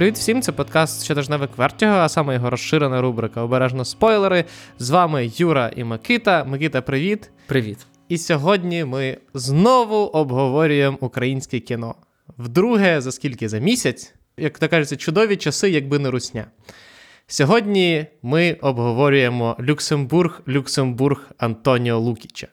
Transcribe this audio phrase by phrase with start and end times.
[0.00, 0.42] Привіт всім!
[0.42, 4.44] Це подкаст щотижневик Вертіго, а саме його розширена рубрика Обережно спойлери.
[4.78, 6.44] З вами Юра і Микита.
[6.44, 7.30] Микита, привіт.
[7.46, 7.78] Привіт.
[8.08, 11.94] І сьогодні ми знову обговорюємо українське кіно.
[12.38, 16.46] Вдруге, за скільки за місяць, як то кажеться, чудові часи, якби не русня.
[17.26, 22.48] Сьогодні ми обговорюємо Люксембург, Люксембург Антоніо Лукіча,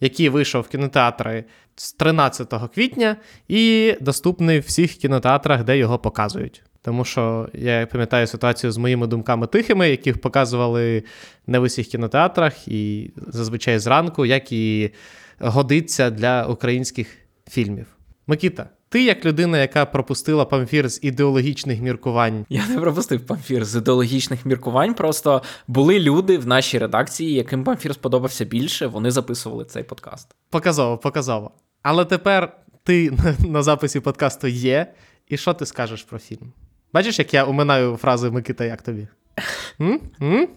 [0.00, 1.44] який вийшов в кінотеатри
[1.76, 3.16] з 13 квітня
[3.48, 6.62] і доступний в всіх кінотеатрах, де його показують.
[6.88, 11.02] Тому що я пам'ятаю ситуацію з моїми думками тихими, яких показували
[11.46, 14.90] не в усіх кінотеатрах, і зазвичай зранку, як і
[15.38, 17.08] годиться для українських
[17.50, 17.86] фільмів.
[18.26, 22.46] Микіта, ти, як людина, яка пропустила памфір з ідеологічних міркувань.
[22.48, 24.94] Я не пропустив памфір з ідеологічних міркувань.
[24.94, 30.34] Просто були люди в нашій редакції, яким памфір сподобався більше, вони записували цей подкаст.
[30.50, 31.50] Показово, показово.
[31.82, 34.92] Але тепер ти на записі подкасту є.
[35.28, 36.52] І що ти скажеш про фільм?
[36.92, 39.08] Бачиш, як я уминаю фрази Микита, як тобі?
[39.80, 40.00] М?
[40.22, 40.48] М?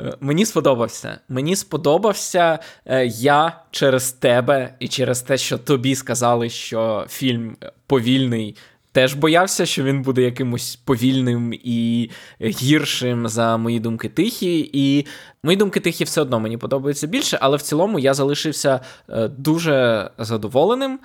[0.00, 1.18] Е, мені сподобався.
[1.28, 8.56] Мені сподобався е, я через тебе і через те, що тобі сказали, що фільм повільний.
[8.92, 14.70] Теж боявся, що він буде якимось повільним і гіршим за мої думки тихі.
[14.72, 15.06] І
[15.42, 20.10] мої думки тихі все одно мені подобаються більше, але в цілому я залишився е, дуже
[20.18, 20.98] задоволеним.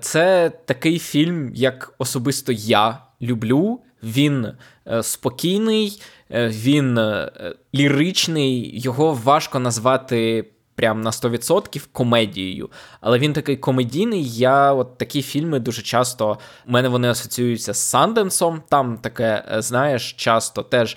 [0.00, 3.80] Це такий фільм, як особисто я люблю.
[4.04, 4.48] Він
[4.86, 7.30] е, спокійний, е, він е,
[7.74, 12.70] ліричний, його важко назвати прям на 100% комедією.
[13.00, 14.28] Але він такий комедійний.
[14.28, 18.62] Я от такі фільми дуже часто у мене вони асоціюються з Санденсом.
[18.68, 20.96] Там таке, знаєш, часто теж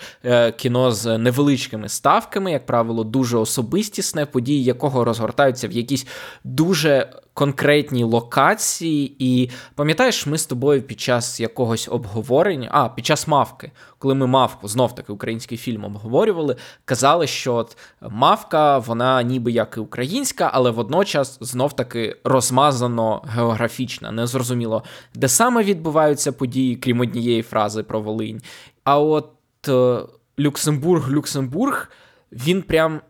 [0.57, 6.07] кіно з невеличкими ставками, як правило, дуже особистісне, події якого розгортаються в якісь
[6.43, 13.27] дуже конкретні локації, і пам'ятаєш, ми з тобою під час якогось обговорення, а під час
[13.27, 16.55] мавки, коли ми мавку знов таки український фільм обговорювали,
[16.85, 24.11] казали, що от мавка, вона ніби як і українська, але водночас знов таки розмазано географічна,
[24.11, 24.83] незрозуміло,
[25.15, 28.41] де саме відбуваються події, крім однієї фрази про Волинь.
[28.83, 29.29] А от
[29.67, 29.99] е,
[30.39, 31.91] Люксембург, Люксембург,
[32.31, 33.01] він прям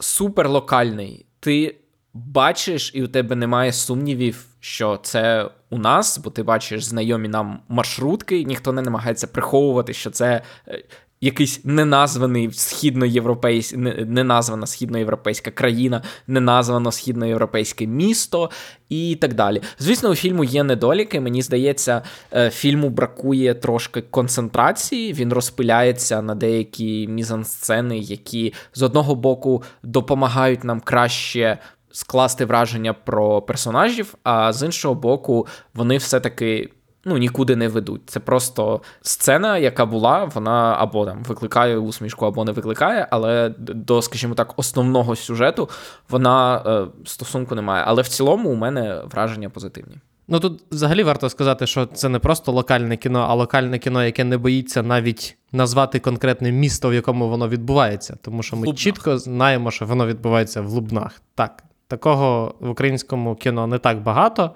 [0.00, 1.26] супер локальний.
[1.40, 1.76] Ти
[2.14, 7.60] бачиш, і у тебе немає сумнівів, що це у нас, бо ти бачиш знайомі нам
[7.68, 10.42] маршрутки, ніхто не намагається приховувати, що це.
[10.68, 10.84] Е,
[11.22, 13.74] якийсь неназваний східноєвропейсь...
[14.06, 18.50] неназвана східноєвропейська країна, неназвано східноєвропейське місто
[18.88, 19.62] і так далі.
[19.78, 21.20] Звісно, у фільму є недоліки.
[21.20, 22.02] Мені здається,
[22.34, 25.12] е, фільму бракує трошки концентрації.
[25.12, 31.58] Він розпиляється на деякі мізансцени, які з одного боку допомагають нам краще
[31.92, 36.70] скласти враження про персонажів, а з іншого боку, вони все-таки.
[37.04, 38.02] Ну, нікуди не ведуть.
[38.06, 44.02] Це просто сцена, яка була, вона або там викликає усмішку, або не викликає, але до,
[44.02, 45.68] скажімо так, основного сюжету
[46.10, 47.84] вона е, стосунку не має.
[47.86, 49.96] Але в цілому у мене враження позитивні.
[50.28, 54.24] Ну тут взагалі варто сказати, що це не просто локальне кіно, а локальне кіно, яке
[54.24, 58.16] не боїться навіть назвати конкретне місто, в якому воно відбувається.
[58.22, 58.78] Тому що ми Лубнах.
[58.78, 61.22] чітко знаємо, що воно відбувається в Лубнах.
[61.34, 64.50] Так, Такого в українському кіно не так багато, е,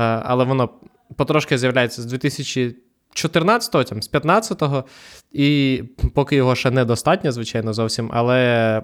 [0.00, 0.70] але воно
[1.16, 4.84] потрошки з'являється з 2014-го, там, з 15-го,
[5.32, 5.82] і
[6.14, 8.38] поки його ще недостатньо, звичайно, зовсім, але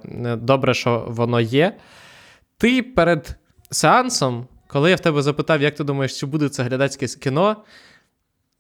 [0.05, 1.77] е, добре, що воно є.
[2.59, 3.37] Ти перед
[3.71, 7.57] сеансом, коли я в тебе запитав, як ти думаєш, чи буде це глядацьке кіно,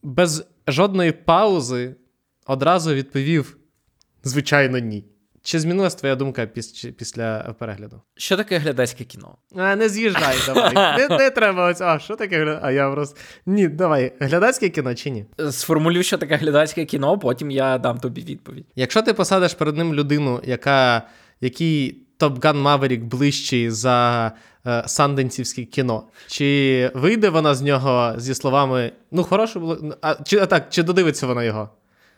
[0.02, 1.94] без жодної паузи
[2.46, 3.56] одразу відповів:
[4.24, 5.04] звичайно, ні.
[5.46, 8.00] Чи змінилась твоя думка піс- після перегляду?
[8.16, 9.36] Що таке глядацьке кіно?
[9.56, 10.74] А, Не з'їжджай, давай.
[11.08, 12.66] Не не треба ось, а що таке глядацьке?
[12.66, 13.16] А я просто.
[13.46, 15.26] Ні, давай, глядацьке кіно чи ні?
[15.50, 18.66] Сформулюй, що таке глядацьке кіно, потім я дам тобі відповідь.
[18.76, 21.02] Якщо ти посадиш перед ним людину, яка
[21.40, 24.32] який Gun Maverick ближчий за
[24.66, 29.96] е, санденсівське кіно, чи вийде вона з нього зі словами ну, хороше було.
[30.02, 31.68] А, чи, а так, чи додивиться вона його?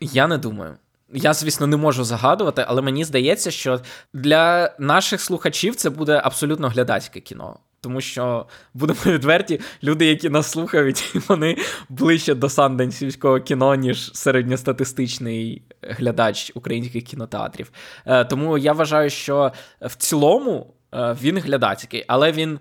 [0.01, 0.75] Я не думаю.
[1.15, 3.81] Я, звісно, не можу загадувати, але мені здається, що
[4.13, 7.59] для наших слухачів це буде абсолютно глядацьке кіно.
[7.81, 11.57] Тому що, будемо відверті, люди, які нас слухають, вони
[11.89, 17.73] ближче до санденсівського кіно, ніж середньостатистичний глядач українських кінотеатрів.
[18.07, 22.59] Е, тому я вважаю, що в цілому е, він глядацький, але він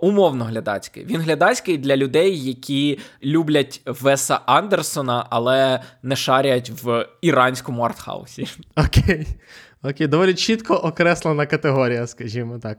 [0.00, 1.04] умовно глядацький.
[1.04, 8.46] Він глядацький для людей, які люблять Веса Андерсона, але не шарять в іранському артхаусі.
[8.76, 9.26] Окей.
[9.82, 12.78] Окей, доволі чітко окреслена категорія, скажімо так.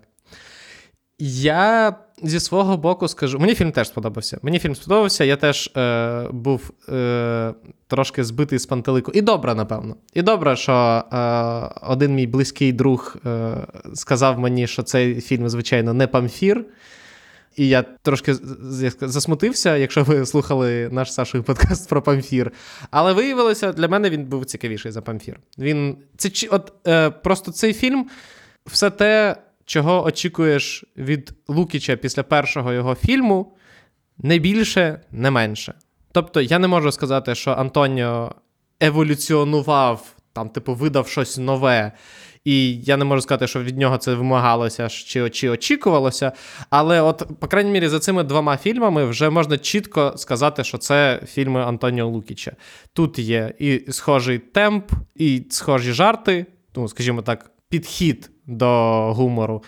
[1.19, 3.39] Я зі свого боку скажу.
[3.39, 4.39] Мені фільм теж сподобався.
[4.41, 7.53] Мені фільм сподобався, я теж е, був е,
[7.87, 9.11] трошки збитий з пантелику.
[9.11, 9.95] І добре, напевно.
[10.13, 11.17] І добре, що е,
[11.81, 13.53] один мій близький друг е,
[13.93, 16.65] сказав мені, що цей фільм, звичайно, не памфір.
[17.55, 18.33] І я трошки
[19.01, 22.51] засмутився, якщо ви слухали наш Сашою подкаст про памфір.
[22.91, 25.39] Але виявилося, для мене він був цікавіший за памфір.
[25.57, 28.09] Він це от е, просто цей фільм,
[28.65, 29.35] все те,
[29.69, 33.53] чого очікуєш від Лукіча після першого його фільму,
[34.17, 35.73] не більше, не менше.
[36.11, 38.35] Тобто, я не можу сказати, що Антоніо
[38.79, 41.91] еволюціонував, там, типу, видав щось нове.
[42.45, 46.31] І я не можу сказати, що від нього це вимагалося чи чи очікувалося.
[46.69, 51.21] Але, от, по крайній мірі, за цими двома фільмами вже можна чітко сказати, що це
[51.27, 52.51] фільми Антоніо Лукіча.
[52.93, 56.45] Тут є і схожий темп, і схожі жарти,
[56.75, 59.63] ну, скажімо так, підхід до гумору.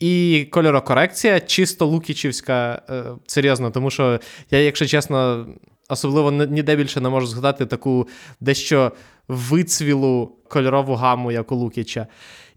[0.00, 4.20] І кольорокорекція чисто лукічівська, е, серйозно, тому що
[4.50, 5.46] я, якщо чесно,
[5.88, 8.08] особливо ніде більше не можу згадати таку
[8.40, 8.92] дещо
[9.28, 12.06] вицвілу кольорову гаму, як у Лукіча.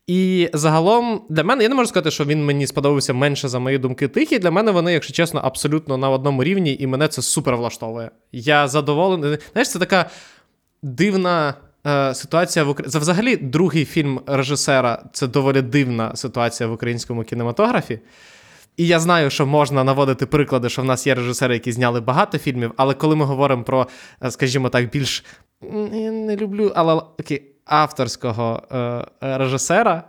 [0.07, 3.77] І загалом для мене я не можу сказати, що він мені сподобався менше за мої
[3.77, 4.39] думки тихі.
[4.39, 8.11] Для мене вони, якщо чесно, абсолютно на одному рівні, і мене це супер влаштовує.
[8.31, 9.37] Я задоволений.
[9.51, 10.09] Знаєш, це така
[10.83, 11.53] дивна
[12.13, 12.99] ситуація в Україні.
[12.99, 17.99] Взагалі, другий фільм режисера це доволі дивна ситуація в українському кінематографі.
[18.77, 22.37] І я знаю, що можна наводити приклади, що в нас є режисери, які зняли багато
[22.37, 23.87] фільмів, але коли ми говоримо про,
[24.23, 25.23] е, скажімо так, більш
[25.93, 30.03] я не люблю, але окей, авторського е, режисера.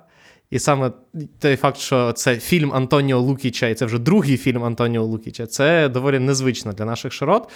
[0.50, 0.92] І саме
[1.38, 5.88] той факт, що це фільм Антоніо Лукіча, і це вже другий фільм Антоніо Лукіча, це
[5.88, 7.50] доволі незвично для наших широт.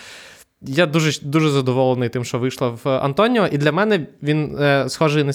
[0.63, 3.47] Я дуже дуже задоволений тим, що вийшло в Антоніо.
[3.47, 5.33] І для мене він е, схожий не,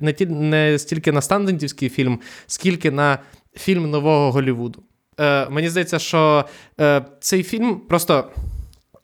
[0.00, 3.18] не, не стільки на стандартівський фільм, скільки на
[3.54, 4.82] фільм нового Голлівуду.
[5.20, 6.44] Е, Мені здається, що
[6.80, 8.30] е, цей фільм просто.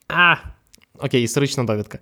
[0.07, 0.35] А,
[0.99, 1.99] Окей, історична довідка.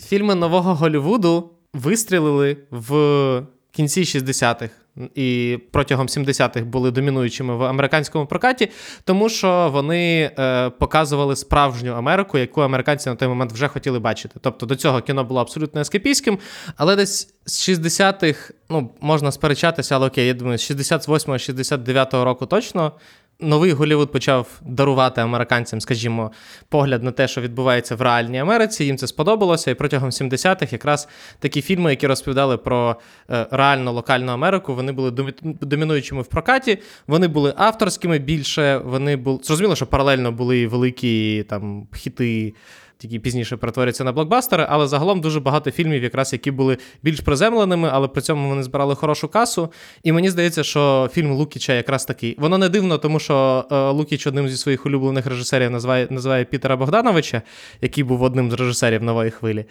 [0.00, 3.42] Фільми нового Голлівуду вистрілили в
[3.72, 4.70] кінці 60-х
[5.14, 8.70] і протягом 70-х були домінуючими в американському прокаті,
[9.04, 14.40] тому що вони е, показували справжню Америку, яку американці на той момент вже хотіли бачити.
[14.40, 16.38] Тобто до цього кіно було абсолютно ескепійським,
[16.76, 22.92] але десь з 60-х, ну можна сперечатися, але окей, я думаю, з 68-69 року точно
[23.40, 26.32] новий Голівуд почав дарувати американцям, скажімо,
[26.68, 28.84] погляд на те, що відбувається в реальній Америці.
[28.84, 29.70] Їм це сподобалося.
[29.70, 31.08] І протягом 70-х якраз
[31.38, 32.96] такі фільми, які розповідали про
[33.30, 35.10] е, реальну локальну Америку, вони були
[35.42, 36.78] домінуючими в прокаті.
[37.06, 38.78] Вони були авторськими більше.
[38.84, 42.54] Вони були зрозуміло, що паралельно були великі там хіти
[43.02, 47.88] які пізніше перетворяться на блокбастери, але загалом дуже багато фільмів, якраз які були більш приземленими,
[47.92, 49.72] але при цьому вони збирали хорошу касу.
[50.02, 52.36] І мені здається, що фільм Лукіча якраз такий.
[52.38, 56.76] Воно не дивно, тому що е, Лукіч одним зі своїх улюблених режисерів називає, називає Пітера
[56.76, 57.42] Богдановича,
[57.80, 59.64] який був одним з режисерів нової хвилі.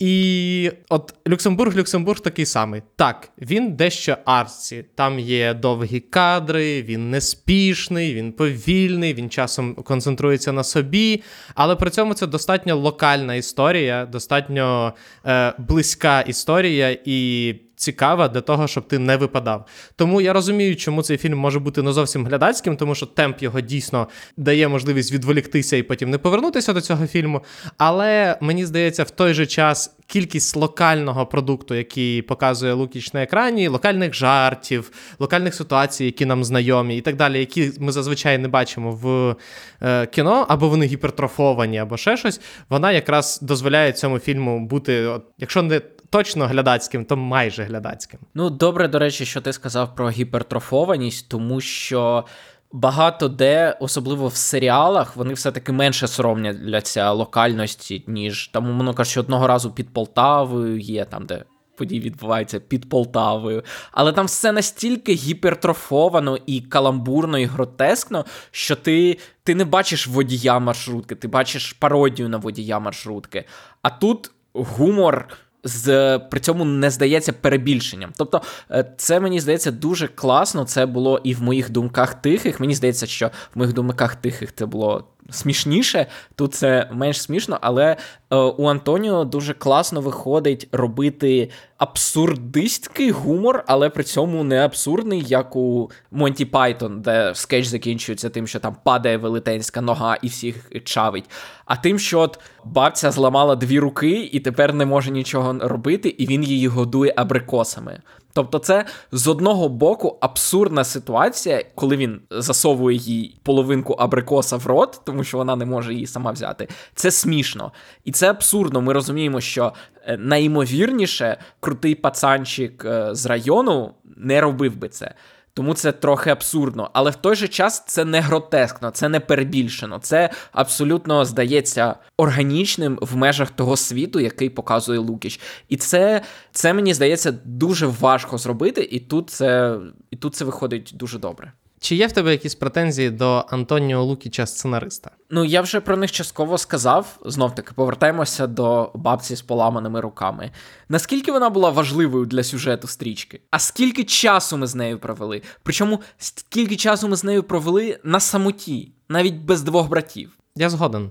[0.00, 2.82] І от Люксембург, Люксембург такий самий.
[2.96, 4.84] Так, він дещо арці.
[4.94, 11.22] Там є довгі кадри, він неспішний, він повільний, він часом концентрується на собі.
[11.54, 14.94] Але при цьому це достатньо локальна історія, достатньо
[15.26, 19.66] е, близька історія і цікава для того, щоб ти не випадав.
[19.96, 23.60] Тому я розумію, чому цей фільм може бути не зовсім глядацьким, тому що темп його
[23.60, 27.40] дійсно дає можливість відволіктися і потім не повернутися до цього фільму.
[27.78, 29.96] Але мені здається, в той же час.
[30.06, 36.96] Кількість локального продукту, який показує Лукіч на екрані, локальних жартів, локальних ситуацій, які нам знайомі,
[36.96, 39.36] і так далі, які ми зазвичай не бачимо в
[39.82, 45.62] е, кіно, або вони гіпертрофовані, або ще щось, вона якраз дозволяє цьому фільму бути, якщо
[45.62, 48.20] не точно глядацьким, то майже глядацьким.
[48.34, 52.24] Ну, добре, до речі, що ти сказав про гіпертрофованість, тому що.
[52.72, 59.46] Багато де, особливо в серіалах, вони все-таки менше соромляться локальності, ніж там, умовно кажучи, одного
[59.46, 61.44] разу під Полтавою є там, де
[61.80, 63.64] події відбуваються під Полтавою.
[63.92, 70.58] Але там все настільки гіпертрофовано і каламбурно, і гротескно, що ти ти не бачиш водія
[70.58, 73.44] маршрутки, ти бачиш пародію на водія маршрутки.
[73.82, 75.28] А тут гумор
[75.64, 78.12] з при цьому не здається перебільшенням.
[78.16, 80.64] Тобто, е, це мені здається дуже класно.
[80.64, 82.60] Це було і в моїх думках тихих.
[82.60, 86.06] Мені здається, що в моїх думках тихих це було смішніше.
[86.34, 87.96] Тут це менш смішно, але
[88.30, 95.56] е, у Антоніо дуже класно виходить робити абсурдистський гумор, але при цьому не абсурдний, як
[95.56, 101.30] у Монті Пайтон, де скетч закінчується тим, що там падає велетенська нога і всіх чавить.
[101.64, 106.26] А тим, що от бабця зламала дві руки і тепер не може нічого робити, і
[106.26, 108.00] він її годує абрикосами.
[108.32, 115.00] Тобто, це з одного боку абсурдна ситуація, коли він засовує їй половинку абрикоса в рот,
[115.04, 116.68] тому що вона не може її сама взяти.
[116.94, 117.72] Це смішно.
[118.04, 118.80] І це абсурдно.
[118.80, 119.72] Ми розуміємо, що
[120.06, 125.14] е, найімовірніше крутий пацанчик е, з району не робив би це.
[125.60, 129.98] Тому це трохи абсурдно, але в той же час це не гротескно, це не перебільшено.
[129.98, 135.40] Це абсолютно здається органічним в межах того світу, який показує Лукіч.
[135.68, 139.78] І це це мені здається дуже важко зробити, і тут це,
[140.10, 141.52] і тут це виходить дуже добре.
[141.82, 145.10] Чи є в тебе якісь претензії до Антоніо Лукіча, сценариста?
[145.30, 147.18] Ну, я вже про них частково сказав.
[147.24, 150.50] Знов таки, повертаємося до бабці з поламаними руками.
[150.88, 153.40] Наскільки вона була важливою для сюжету стрічки?
[153.50, 155.42] А скільки часу ми з нею провели?
[155.62, 160.30] Причому скільки часу ми з нею провели на самоті, навіть без двох братів?
[160.56, 161.10] Я згоден.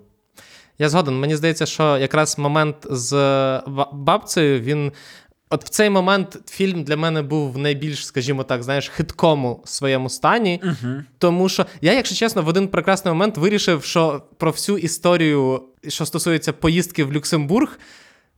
[0.79, 1.19] Я згоден.
[1.19, 3.13] Мені здається, що якраз момент з
[3.91, 4.91] бабцею він
[5.51, 10.09] От в цей момент фільм для мене був в найбільш, скажімо так, знаєш, хиткому своєму
[10.09, 10.61] стані.
[10.63, 10.93] Угу.
[11.17, 16.05] Тому що я, якщо чесно, в один прекрасний момент вирішив, що про всю історію, що
[16.05, 17.79] стосується поїздки в Люксембург,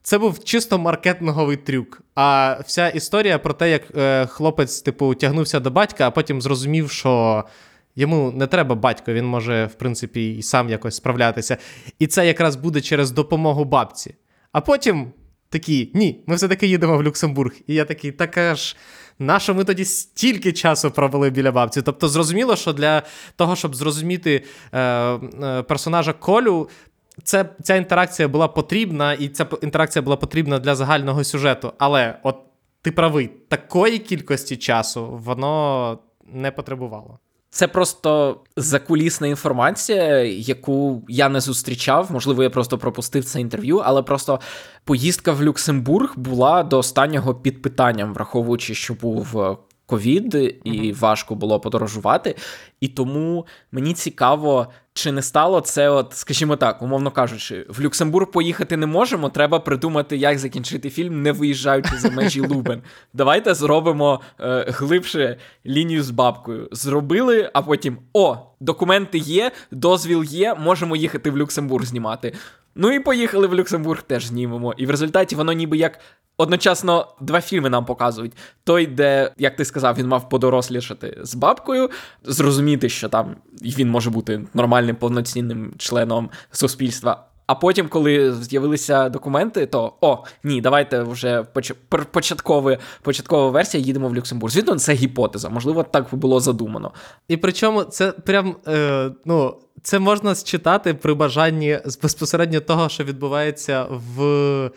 [0.04, 2.02] це був чисто маркетинговий трюк.
[2.16, 6.92] А вся історія про те, як е, хлопець, типу, тягнувся до батька, а потім зрозумів,
[6.92, 7.44] що.
[7.96, 11.58] Йому не треба батько, він може, в принципі, і сам якось справлятися.
[12.00, 14.16] І це якраз буде через допомогу бабці.
[14.52, 15.14] А потім
[15.52, 17.52] такі, ні, ми все-таки їдемо в Люксембург.
[17.68, 18.76] І я такий, така ж.
[19.20, 21.82] Нащо ми тоді стільки часу провели біля бабці?
[21.82, 23.04] Тобто, зрозуміло, що для
[23.36, 26.70] того, щоб зрозуміти е, е, персонажа Колю,
[27.24, 31.74] це, ця інтеракція була потрібна, і ця інтеракція була потрібна для загального сюжету.
[31.78, 32.36] Але от
[32.82, 36.00] ти правий, такої кількості часу воно
[36.34, 37.20] не потребувало.
[37.54, 42.12] Це просто закулісна інформація, яку я не зустрічав.
[42.12, 44.40] Можливо, я просто пропустив це інтерв'ю, але просто
[44.84, 49.58] поїздка в Люксембург була до останнього під питанням, враховуючи, що був е,
[49.92, 52.36] ковід, і важко було подорожувати.
[52.82, 58.32] І тому мені цікаво, чи не стало це, от, скажімо так, умовно кажучи, в Люксембург
[58.32, 59.30] поїхати не можемо.
[59.30, 62.82] Треба придумати, як закінчити фільм, не виїжджаючи за межі Лубен.
[63.14, 66.70] Давайте зробимо е, глибше лінію з бабкою.
[66.72, 72.34] Зробили, а потім о, документи є, дозвіл є, можемо їхати в Люксембург знімати.
[72.76, 74.74] Ну і поїхали в Люксембург, теж знімемо.
[74.78, 76.00] І в результаті воно ніби як
[76.38, 78.34] одночасно два фільми нам показують.
[78.64, 81.90] Той, де, як ти сказав, він мав подорослішати з бабкою,
[82.24, 87.31] зрозуміти, що там він може бути нормальним повноцінним членом суспільства.
[87.52, 91.44] А потім, коли з'явилися документи, то о, ні, давайте вже
[92.12, 94.54] початкова, початкова версія їдемо в Люксембург.
[94.54, 96.92] Звідно, це гіпотеза, можливо, так було задумано.
[97.28, 103.86] І причому це прям е, ну, це можна считати при бажанні безпосередньо того, що відбувається
[103.90, 104.72] в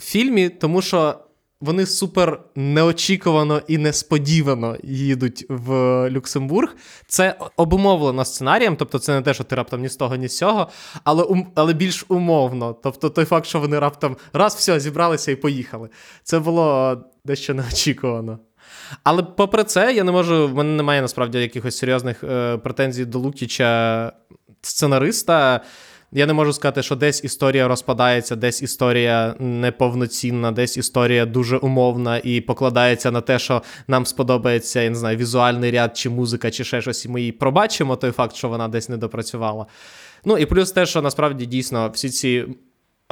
[0.00, 1.14] фільмі, тому що
[1.62, 5.70] вони супер неочікувано і несподівано їдуть в
[6.10, 6.76] Люксембург.
[7.06, 10.38] Це обумовлено сценарієм, тобто це не те, що ти раптом ні з того, ні з
[10.38, 10.68] цього,
[11.04, 12.76] але але більш умовно.
[12.82, 15.88] Тобто той факт, що вони раптом раз все зібралися і поїхали.
[16.22, 18.38] Це було дещо неочікувано.
[19.04, 23.18] Але попри це, я не можу, в мене немає насправді якихось серйозних е, претензій до
[23.18, 24.12] Лукіча
[24.62, 25.60] сценариста.
[26.14, 32.20] Я не можу сказати, що десь історія розпадається, десь історія неповноцінна, десь історія дуже умовна
[32.24, 36.64] і покладається на те, що нам сподобається, я не знаю, візуальний ряд, чи музика, чи
[36.64, 39.66] ще щось, і ми її пробачимо, той факт, що вона десь не допрацювала.
[40.24, 42.44] Ну і плюс те, що насправді дійсно всі ці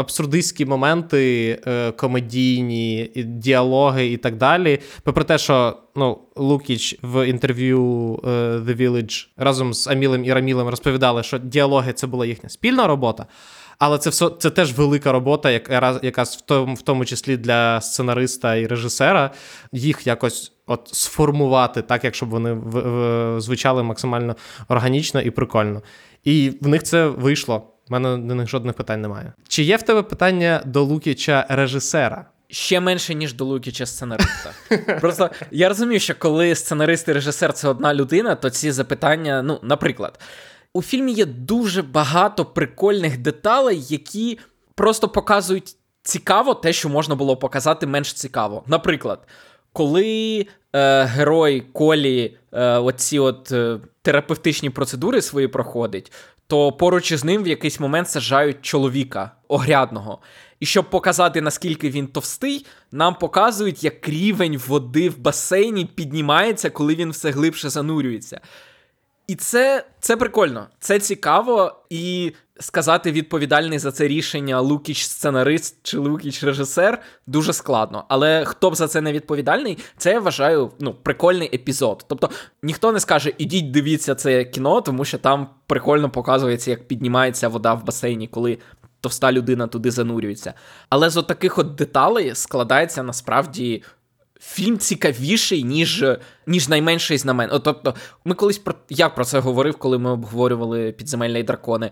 [0.01, 4.79] абсурдистські моменти, е, комедійні діалоги і так далі.
[5.03, 7.81] Попри те, що ну, Лукіч в інтерв'ю
[8.25, 8.29] е,
[8.59, 13.27] The Village разом з Амілем і Рамілем розповідали, що діалоги це була їхня спільна робота.
[13.79, 17.81] Але це все це теж велика робота, яка якась в тому, в тому числі для
[17.81, 19.31] сценариста і режисера,
[19.73, 24.37] їх якось от сформувати так, як щоб вони в, в, звучали максимально
[24.69, 25.83] органічно і прикольно.
[26.25, 27.67] І в них це вийшло.
[27.91, 29.33] У мене до них жодних питань немає.
[29.49, 32.27] Чи є в тебе питання до Лукіча режисера?
[32.49, 34.51] Ще менше, ніж до Лукіча сценариста.
[35.01, 39.61] Просто я розумію, що коли сценарист і режисер це одна людина, то ці запитання, ну,
[39.63, 40.21] наприклад,
[40.75, 44.39] у фільмі є дуже багато прикольних деталей, які
[44.75, 48.65] просто показують цікаво те, що можна було показати менш цікаво.
[48.67, 49.27] Наприклад,
[49.73, 56.13] коли е, герой Колі е, оці от е, терапевтичні процедури свої проходить,
[56.51, 60.19] то поруч із ним в якийсь момент сажають чоловіка огрядного.
[60.61, 66.95] І щоб показати, наскільки він товстий, нам показують, як рівень води в басейні піднімається, коли
[66.95, 68.41] він все глибше занурюється.
[69.27, 75.99] І це це прикольно, це цікаво, і сказати відповідальний за це рішення Лукіч сценарист чи
[75.99, 78.05] Лукіч режисер дуже складно.
[78.09, 82.05] Але хто б за це не відповідальний, це я вважаю ну, прикольний епізод.
[82.09, 82.31] Тобто
[82.63, 87.75] ніхто не скаже, ідіть дивіться це кіно, тому що там прикольно показується, як піднімається вода
[87.75, 88.59] в басейні, коли.
[89.03, 90.55] Товста людина туди занурюється.
[90.89, 93.83] Але з отаких от деталей складається насправді
[94.41, 96.05] фільм цікавіший, ніж
[96.47, 97.51] ніж найменший знамен.
[97.65, 101.91] Тобто, ми колись про я про це говорив, коли ми обговорювали підземельні дракони.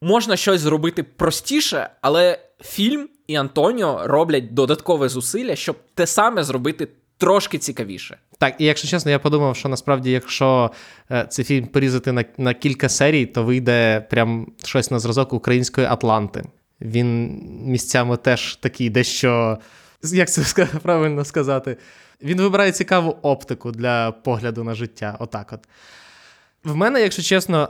[0.00, 6.88] Можна щось зробити простіше, але фільм і Антоніо роблять додаткове зусилля, щоб те саме зробити
[7.18, 8.18] трошки цікавіше.
[8.38, 10.70] Так, і якщо чесно, я подумав, що насправді, якщо
[11.10, 15.86] е, цей фільм порізати на на кілька серій, то вийде прям щось на зразок української
[15.86, 16.44] Атланти.
[16.80, 19.58] Він місцями теж такий дещо
[20.12, 21.76] як це правильно сказати,
[22.22, 25.16] він вибирає цікаву оптику для погляду на життя.
[25.20, 25.60] Отак от.
[26.64, 27.68] В мене, якщо чесно,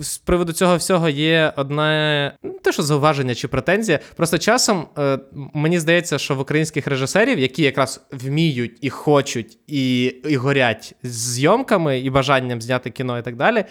[0.00, 4.00] з приводу цього всього є одне не те, що зауваження чи претензія.
[4.16, 5.18] Просто часом е,
[5.54, 11.98] мені здається, що в українських режисерів, які якраз вміють і хочуть, і і горять зйомками
[11.98, 13.64] і бажанням зняти кіно і так далі.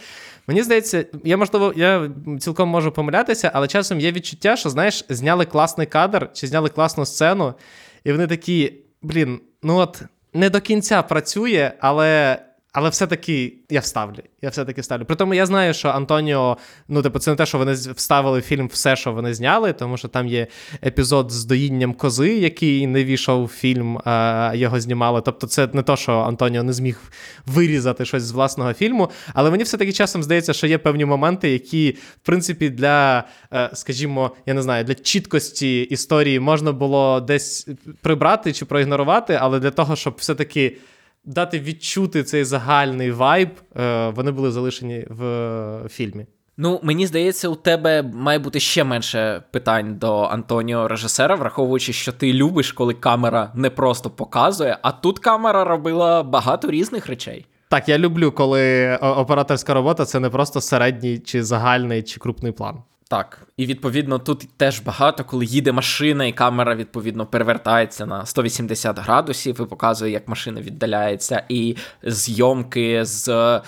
[0.48, 5.46] Мені здається, я можливо, я цілком можу помилятися, але часом є відчуття, що знаєш, зняли
[5.46, 7.54] класний кадр чи зняли класну сцену,
[8.04, 10.02] і вони такі, блін, ну от
[10.34, 12.40] не до кінця працює, але
[12.74, 14.24] але все-таки я вставлю.
[14.42, 15.06] Я все-таки вставлю.
[15.06, 18.42] При тому я знаю, що Антоніо, ну, типу, це не те, що вони вставили в
[18.42, 20.48] фільм все, що вони зняли, тому що там є
[20.86, 25.22] епізод з доїнням кози, який не війшов в фільм, а його знімали.
[25.22, 27.00] Тобто, це не те, що Антоніо не зміг
[27.46, 29.10] вирізати щось з власного фільму.
[29.34, 34.32] Але мені все-таки часом здається, що є певні моменти, які, в принципі, для, е, скажімо,
[34.46, 37.68] я не знаю, для чіткості історії можна було десь
[38.02, 40.78] прибрати чи проігнорувати, але для того, щоб все-таки
[41.26, 46.26] дати відчути цей загальний вайб, е, вони були залишені в фільмі.
[46.58, 52.12] Ну, мені здається, у тебе має бути ще менше питань до Антоніо режисера, враховуючи, що
[52.12, 57.46] ти любиш, коли камера не просто показує, а тут камера робила багато різних речей.
[57.70, 62.84] Так, я люблю, коли операторська робота це не просто середній чи загальний чи крупний план.
[63.14, 69.00] Так, і відповідно тут теж багато, коли їде машина, і камера відповідно перевертається на 180
[69.00, 73.62] градусів і показує, як машина віддаляється, і зйомки з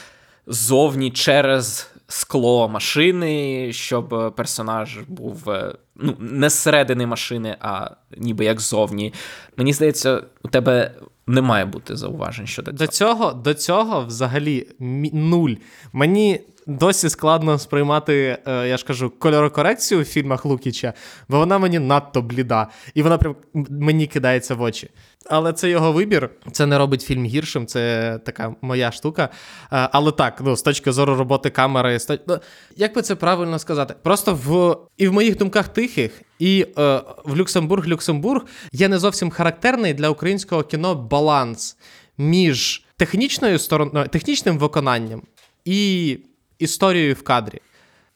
[0.47, 8.61] зовні через скло машини, щоб персонаж був е, ну, не зсередини машини, а ніби як
[8.61, 9.13] зовні.
[9.57, 10.91] Мені здається, у тебе
[11.27, 12.77] не має бути зауважень щодо цього.
[12.77, 14.67] До цього, до цього взагалі
[15.13, 15.53] нуль.
[15.93, 20.93] Мені досі складно сприймати, е, я ж кажу, кольорокорекцію в фільмах Лукіча,
[21.29, 23.35] бо вона мені надто бліда, і вона прям
[23.69, 24.89] мені кидається в очі.
[25.29, 29.29] Але це його вибір, це не робить фільм гіршим, це така моя штука.
[29.71, 32.19] Е, але так, ну, з точки зору роботи камери, з...
[32.27, 32.39] ну,
[32.75, 33.95] як би це правильно сказати?
[34.03, 39.29] Просто в і в моїх думках тихих, і е, в Люксембург Люксембург є не зовсім
[39.29, 41.77] характерний для українського кіно баланс
[42.17, 45.21] між технічною стороною, технічним виконанням
[45.65, 46.17] і
[46.59, 47.61] історією в кадрі.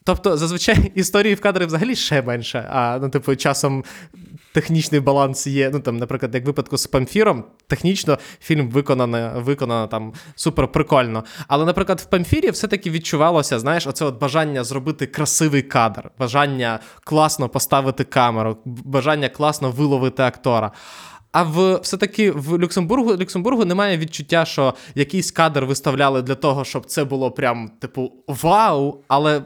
[0.04, 3.84] Тобто, зазвичай історії в кадрі взагалі ще менше, а ну, типу, часом
[4.54, 5.70] технічний баланс є.
[5.74, 11.24] Ну, там, наприклад, як в випадку з Памфіром, технічно фільм виконано виконано там супер прикольно.
[11.48, 17.50] Але, наприклад, в Памфірі все-таки відчувалося, знаєш, оце от бажання зробити красивий кадр, бажання класно
[17.50, 20.72] поставити камеру, бажання класно виловити актора.
[21.32, 26.86] А в все-таки в Люксембургу Люксембургу немає відчуття, що якийсь кадр виставляли для того, щоб
[26.86, 29.42] це було прям типу вау, але.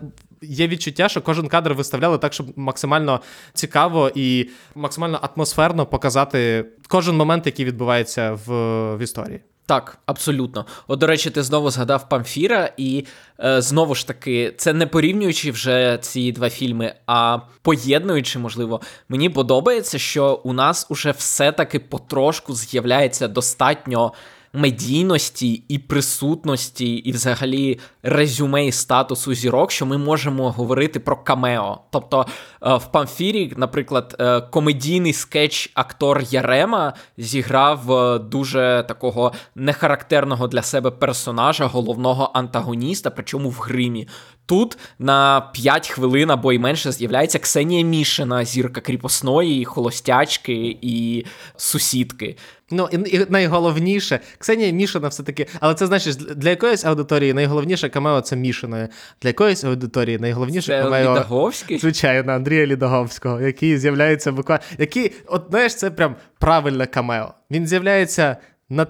[0.46, 3.22] Є відчуття, що кожен кадр виставляли так, щоб максимально
[3.54, 8.52] цікаво і максимально атмосферно показати кожен момент, який відбувається в,
[8.96, 9.39] в історії.
[9.65, 10.65] Так, абсолютно.
[10.88, 13.06] От, до речі, ти знову згадав Памфіра, і
[13.39, 19.30] е, знову ж таки, це не порівнюючи вже ці два фільми, а поєднуючи, можливо, мені
[19.30, 24.13] подобається, що у нас уже все-таки потрошку з'являється достатньо
[24.54, 31.80] медійності і присутності, і взагалі резюме і статусу зірок, що ми можемо говорити про камео.
[31.92, 32.26] Тобто
[32.62, 40.62] е, в Памфірі, наприклад, е, комедійний скетч актор Ярема зіграв е, дуже такого нехарактерного для
[40.62, 44.08] себе персонажа, головного антагоніста, причому в гримі.
[44.46, 51.26] Тут на 5 хвилин або й менше з'являється Ксенія Мішина, зірка кріпосної, холостячки і
[51.56, 52.38] сусідки.
[52.72, 58.22] Ну і, і найголовніше, Ксенія Мішина все-таки, але це значить, для якоїсь аудиторії найголовніше камео
[58.22, 58.88] це Мішиною.
[59.22, 61.12] Для якоїсь аудиторії найголовніше це камео...
[61.12, 61.80] Лідаговський?
[61.80, 64.64] Звичайно, Андрія Лідаговського, який з'являється буквально.
[64.78, 67.34] Який, от знаєш, це прям правильне камео.
[67.52, 68.38] Він з'являється
[68.70, 68.88] на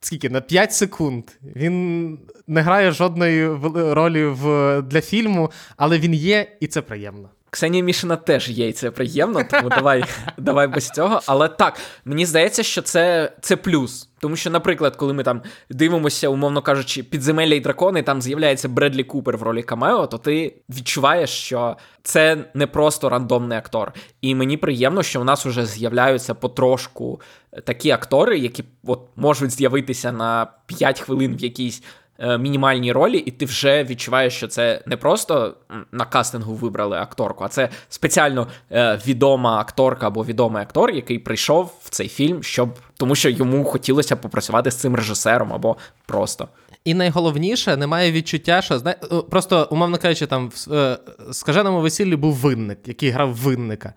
[0.00, 1.24] скільки на 5 секунд.
[1.56, 7.30] Він не грає жодної ролі в, для фільму, але він є, і це приємно.
[7.50, 10.04] Ксенія Мішина теж є, і це приємно, тому давай
[10.38, 11.20] давай без цього.
[11.26, 14.08] Але так, мені здається, що це це плюс.
[14.20, 19.04] Тому що, наприклад, коли ми там дивимося, умовно кажучи, підземелля і дракони, там з'являється Бредлі
[19.04, 23.92] Купер в ролі Камео, то ти відчуваєш, що це не просто рандомний актор.
[24.20, 27.20] І мені приємно, що в нас вже з'являються потрошку
[27.64, 31.82] такі актори, які от можуть з'явитися на 5 хвилин в якійсь
[32.18, 35.54] мінімальній ролі, і ти вже відчуваєш, що це не просто
[35.92, 41.74] на кастингу вибрали акторку, а це спеціально е, відома акторка або відомий актор, який прийшов
[41.82, 45.76] в цей фільм, щоб тому що йому хотілося попрацювати з цим режисером або
[46.06, 46.48] просто.
[46.84, 48.96] І найголовніше, немає відчуття, що знає,
[49.30, 50.98] просто, умовно кажучи, там в е,
[51.32, 53.94] скаженому весіллі був винник, який грав винника.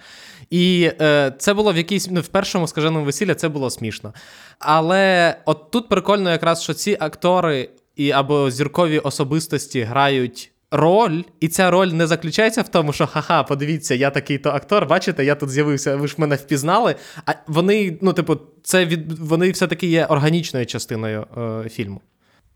[0.50, 4.14] І е, це було в якійсь ну, в першому скаженому весіллі це було смішно.
[4.60, 11.48] Але от тут прикольно, якраз, що ці актори і або зіркові особистості грають роль, і
[11.48, 15.50] ця роль не заключається в тому, що ха-ха, подивіться, я такий-то актор, бачите, я тут
[15.50, 16.96] з'явився, ви ж мене впізнали.
[17.26, 22.02] А вони, ну, типу, це від вони все-таки є органічною частиною е, фільму.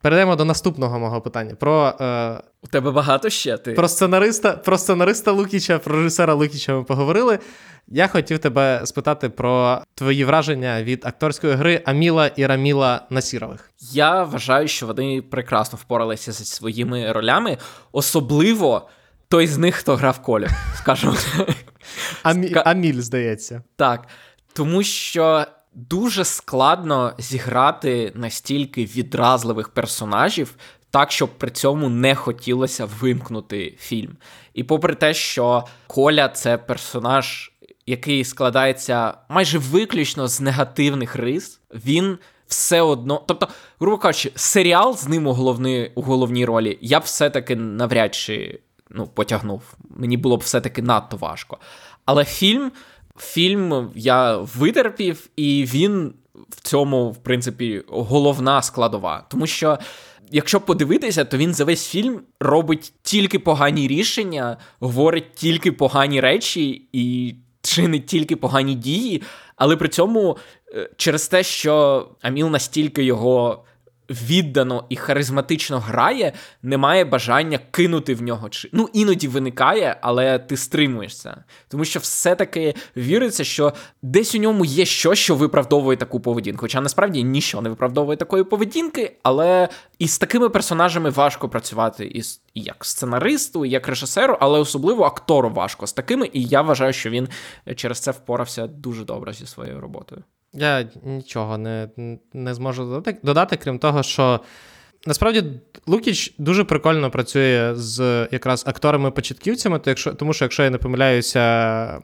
[0.06, 1.56] Перейдемо до наступного мого питання.
[1.56, 3.72] Про е, у тебе багато ще ти.
[3.72, 7.40] Про сценариста про сценариста Лукіча, про режисера Лукіча ми поговорили.
[7.88, 13.72] Я хотів тебе спитати про твої враження від акторської гри Аміла і Раміла Насірових.
[13.92, 17.58] Я вважаю, що вони прекрасно впоралися зі своїми ролями,
[17.92, 18.90] особливо
[19.30, 21.16] той з них, хто грав Колю, скажімо.
[22.24, 22.56] Амі...
[22.66, 23.64] Аміль, здається.
[23.76, 24.08] Так.
[24.54, 30.56] Тому що дуже складно зіграти настільки відразливих персонажів,
[30.92, 34.18] так, щоб при цьому не хотілося вимкнути фільм.
[34.54, 37.52] І попри те, що Коля це персонаж,
[37.86, 42.18] який складається майже виключно з негативних рис, він.
[42.48, 43.48] Все одно, тобто,
[43.80, 48.60] грубо кажучи, серіал з ним у головні, у головній ролі я б все-таки навряд чи
[48.90, 49.62] ну, потягнув.
[49.90, 51.58] Мені було б все-таки надто важко.
[52.06, 52.72] Але фільм
[53.20, 56.14] фільм я витерпів, і він
[56.50, 59.26] в цьому, в принципі, головна складова.
[59.30, 59.78] Тому що,
[60.32, 66.88] якщо подивитися, то він за весь фільм робить тільки погані рішення, говорить тільки погані речі
[66.94, 69.22] і чинить тільки погані дії,
[69.56, 70.38] але при цьому
[70.74, 73.64] е, через те, що Аміл настільки його
[74.10, 78.50] віддано і харизматично грає, немає бажання кинути в нього.
[78.72, 81.44] Ну, іноді виникає, але ти стримуєшся.
[81.68, 86.62] Тому що все-таки віриться, що десь у ньому є щось, що виправдовує таку поведінку.
[86.62, 92.24] Хоча насправді нічого не виправдовує такої поведінки, але і з такими персонажами важко працювати і,
[92.56, 96.30] як сценаристу, і як режисеру, але особливо актору важко з такими.
[96.34, 97.30] І я вважаю, що він
[97.76, 100.24] через це впорався дуже добре зі своєю роботою.
[100.56, 101.90] Я нічого не
[102.34, 104.40] не зможу додати, додати, крім того, що
[105.06, 105.44] насправді
[105.88, 111.40] Лукіч дуже прикольно працює з якраз акторами-початківцями, то якщо, тому що, якщо я не помиляюся,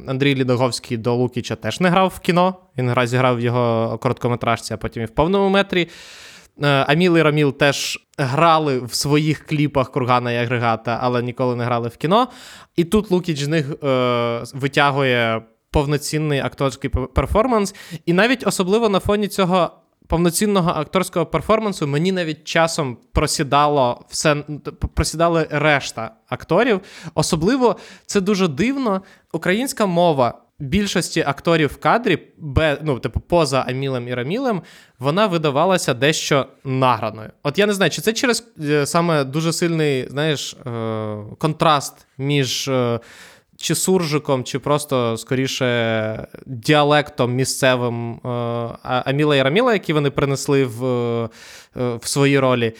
[0.07, 2.55] Андрій Лідоговський до Лукіча теж не грав в кіно.
[2.77, 5.89] Він зіграв в його короткометражці, а потім і в повному метрі.
[6.63, 11.63] Е, Аміл і Раміл теж грали в своїх кліпах Кургана і агрегата, але ніколи не
[11.63, 12.27] грали в кіно.
[12.75, 17.75] І тут Лукіч з них е, витягує повноцінний акторський перформанс.
[18.05, 19.71] І навіть особливо на фоні цього.
[20.07, 24.35] Повноцінного акторського перформансу мені навіть часом просідало все
[24.93, 26.81] просідали решта акторів.
[27.15, 29.01] Особливо це дуже дивно.
[29.33, 32.19] Українська мова більшості акторів в кадрі,
[32.81, 34.61] ну, типу, поза Амілем і Рамілем,
[34.99, 37.29] вона видавалася дещо награною.
[37.43, 42.69] От я не знаю, чи це через е, саме дуже сильний, знаєш, е, контраст між.
[43.61, 48.19] Е, чи суржиком, чи просто скоріше діалектом місцевим е,
[48.83, 51.29] Аміла і Раміла, які вони принесли в е,
[51.75, 52.73] в свої ролі.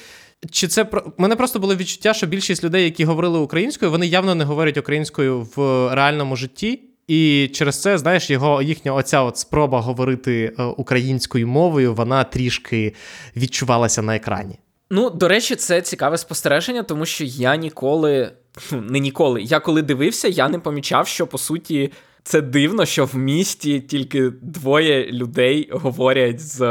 [0.51, 0.85] Чи це
[1.17, 5.47] мене просто було відчуття, що більшість людей, які говорили українською, вони явно не говорять українською
[5.55, 6.81] в реальному житті.
[7.07, 12.93] І через це, знаєш, його їхня оця от спроба говорити е, українською мовою, вона трішки
[13.35, 14.59] відчувалася на екрані.
[14.89, 18.31] Ну, до речі, це цікаве спостереження, тому що я ніколи
[18.71, 19.41] не ніколи.
[19.41, 21.91] Я коли дивився, я не помічав, що по суті
[22.23, 26.61] це дивно, що в місті тільки двоє людей говорять з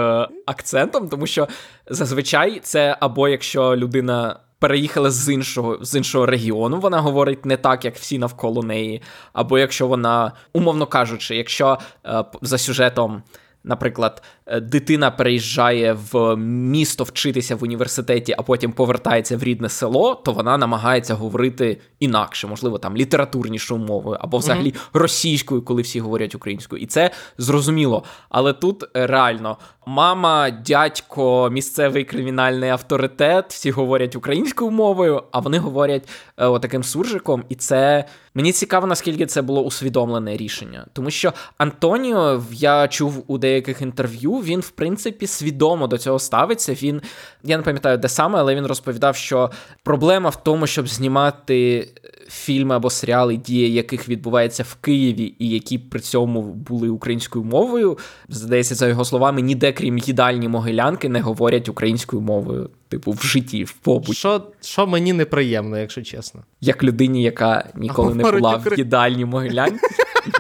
[0.47, 1.49] акцентом, тому що
[1.87, 4.41] зазвичай це або якщо людина.
[4.61, 9.03] Переїхала з іншого з іншого регіону, вона говорить не так, як всі навколо неї.
[9.33, 13.23] Або якщо вона, умовно кажучи, якщо е, за сюжетом
[13.65, 20.15] наприклад, е, дитина переїжджає в місто вчитися в університеті, а потім повертається в рідне село,
[20.15, 24.99] то вона намагається говорити інакше, можливо, там літературнішою мовою, або взагалі mm-hmm.
[24.99, 26.83] російською, коли всі говорять українською.
[26.83, 28.05] І це зрозуміло.
[28.29, 35.59] Але тут е, реально мама, дядько, місцевий кримінальний авторитет, всі говорять українською мовою, а вони
[35.59, 40.87] говорять е, отаким суржиком, і це мені цікаво, наскільки це було усвідомлене рішення.
[40.93, 46.75] Тому що Антоніо, я чув у деяких інтерв'ю, він, в принципі, свідомо до цього ставиться.
[46.75, 47.03] Він,
[47.45, 49.51] я не пам'ятаю, де саме, але він розповідав, що
[49.83, 51.89] проблема в тому, щоб знімати
[52.29, 57.99] фільми або серіали, дія яких відбувається в Києві, і які при цьому були українською мовою.
[58.29, 63.65] Здається, за його словами, ніде крім їдальні могилянки, не говорять українською мовою, типу, в житті,
[63.65, 64.13] в побуті.
[64.13, 66.43] Що що мені неприємно, якщо чесно.
[66.61, 69.87] Як людині, яка ніколи не була в їдальні могилянки.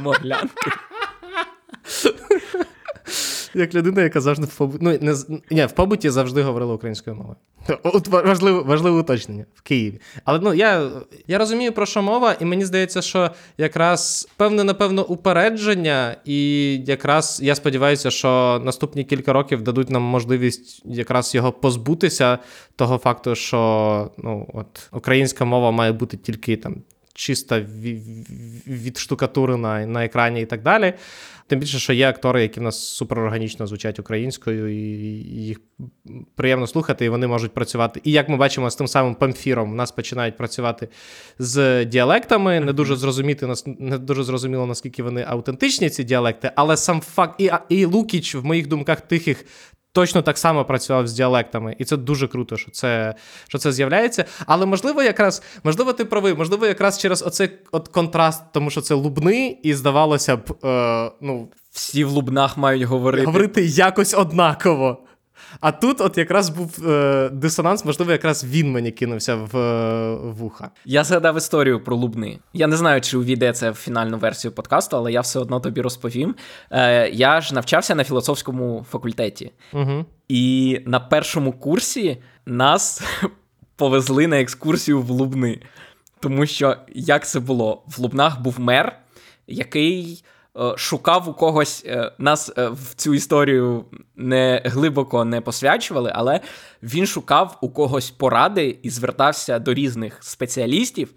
[0.00, 0.70] могилянки.
[3.54, 4.84] Як людина, яка завжди в побуті.
[4.84, 5.16] Ну, не,
[5.50, 7.36] ні, в побуті завжди говорила українською мовою.
[7.82, 10.00] От важливе, важливе уточнення в Києві.
[10.24, 10.90] Але ну я
[11.26, 17.40] я розумію, про що мова, і мені здається, що якраз певне, напевно, упередження, і якраз
[17.42, 22.38] я сподіваюся, що наступні кілька років дадуть нам можливість якраз його позбутися,
[22.76, 26.82] того факту, що ну, от українська мова має бути тільки там
[27.14, 27.60] чисто
[28.66, 30.94] відштукатурена на екрані і так далі.
[31.50, 34.78] Тим більше, що є актори, які в нас суперорганічно звучать українською, і
[35.42, 35.60] їх
[36.34, 38.00] приємно слухати, і вони можуть працювати.
[38.04, 40.88] І як ми бачимо з тим самим памфіром, в нас починають працювати
[41.38, 42.60] з діалектами.
[42.60, 47.40] Не дуже зрозуміти нас не дуже зрозуміло, наскільки вони аутентичні, ці діалекти, але сам факт
[47.40, 49.44] і і Лукіч в моїх думках тихих
[49.92, 53.14] точно так само працював з діалектами, і це дуже круто, що це
[53.48, 54.24] що це з'являється.
[54.46, 58.94] Але можливо, якраз можливо, ти правий, можливо, якраз через оцей от контраст, тому що це
[58.94, 61.48] лубни, і здавалося б, е, ну.
[61.70, 63.26] Всі в лубнах мають говорити.
[63.26, 64.98] Говорити якось однаково.
[65.60, 70.70] А тут, от якраз був е, дисонанс, можливо, якраз він мені кинувся в е, вуха.
[70.84, 72.38] Я згадав історію про Лубни.
[72.52, 75.80] Я не знаю, чи увійде це в фінальну версію подкасту, але я все одно тобі
[75.80, 76.34] розповім.
[76.70, 80.04] Е, Я ж навчався на філософському факультеті, Угу.
[80.28, 83.02] і на першому курсі нас
[83.76, 85.60] повезли на екскурсію в Лубни.
[86.20, 87.82] Тому що як це було?
[87.86, 88.98] В Лубнах був мер,
[89.46, 90.24] який.
[90.58, 93.84] Е, шукав у когось е, нас е, в цю історію
[94.16, 96.40] не глибоко не посвячували, але
[96.82, 101.14] він шукав у когось поради і звертався до різних спеціалістів,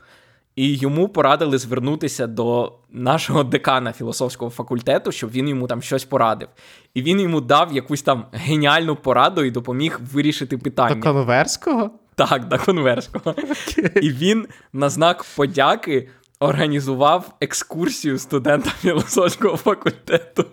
[0.55, 6.47] і йому порадили звернутися до нашого декана філософського факультету, щоб він йому там щось порадив.
[6.93, 10.95] І він йому дав якусь там геніальну пораду і допоміг вирішити питання.
[10.95, 11.91] До Конверського?
[12.15, 13.31] Так, до Конверського.
[13.31, 13.99] Okay.
[13.99, 16.09] І він на знак подяки
[16.43, 20.45] організував екскурсію студента філософського факультету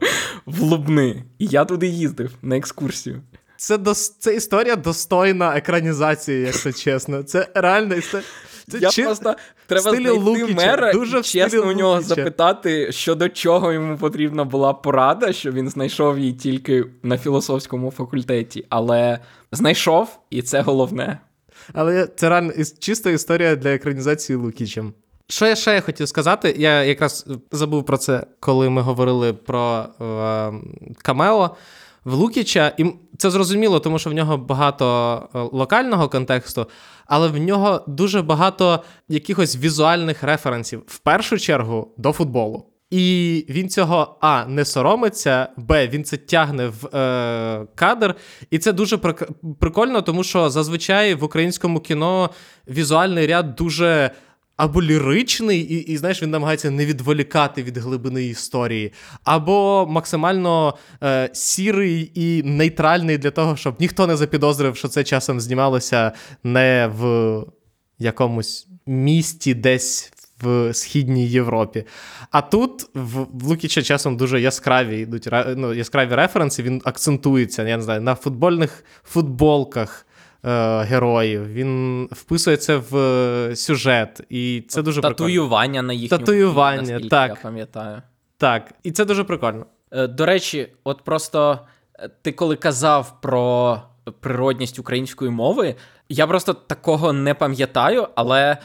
[0.47, 1.25] в Лубни.
[1.39, 3.23] І я туди їздив на екскурсію.
[3.57, 4.09] Це дос...
[4.19, 7.23] це історія достойна екранізації, якщо чесно.
[7.23, 8.29] Це реальна історія.
[8.69, 9.03] Це Я чи...
[9.03, 9.35] просто
[9.67, 10.55] треба знайти Лукіча.
[10.55, 12.15] мера дуже і чесно у нього Лукіча.
[12.15, 18.67] запитати, щодо чого йому потрібна була порада, що він знайшов її тільки на філософському факультеті,
[18.69, 19.19] але
[19.53, 21.21] знайшов, і це головне.
[21.73, 24.93] Але це реально чиста історія для екранізації Лукічем.
[25.31, 26.55] Що я ще хотів сказати?
[26.59, 30.53] Я якраз забув про це, коли ми говорили про е,
[31.03, 31.51] Камео
[32.05, 32.73] в Лукіча.
[32.79, 32.85] І
[33.19, 36.67] це зрозуміло, тому що в нього багато е, локального контексту,
[37.07, 42.67] але в нього дуже багато якихось візуальних референсів, в першу чергу, до футболу.
[42.91, 48.15] І він цього А не соромиться, Б, він це тягне в е, кадр.
[48.51, 48.99] І це дуже
[49.61, 52.31] прикольно, тому що зазвичай в українському кіно
[52.69, 54.11] візуальний ряд дуже
[54.61, 58.93] або ліричний, і, і знаєш, він намагається не відволікати від глибини історії,
[59.25, 65.41] або максимально е, сірий і нейтральний для того, щоб ніхто не запідозрив, що це часом
[65.41, 66.13] знімалося
[66.45, 67.45] не в
[67.99, 70.13] якомусь місті десь.
[70.43, 71.85] В східній Європі.
[72.31, 76.63] А тут в, в Лукіча часом дуже яскраві йдуть ну, яскраві референси.
[76.63, 80.07] Він акцентується, я не знаю, на футбольних футболках,
[80.83, 85.87] героїв, він вписується в е, сюжет, і це дуже Татуювання прикольно.
[85.87, 87.29] на їхню Татуювання, так.
[87.29, 88.03] я пам'ятаю.
[88.37, 89.67] Так, і це дуже прикольно.
[89.91, 91.59] Е, до речі, от просто
[91.99, 93.79] е, ти коли казав про
[94.21, 95.75] природність української мови,
[96.09, 98.57] я просто такого не пам'ятаю, але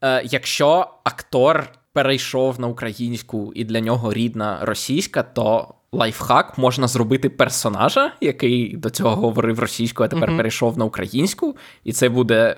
[0.00, 7.28] е, якщо актор перейшов на українську і для нього рідна російська, то лайфхак можна зробити
[7.28, 10.36] персонажа, який до цього говорив російською, а тепер uh-huh.
[10.36, 12.56] перейшов на українську, і це буде